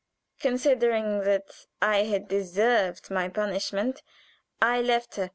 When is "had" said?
2.05-2.27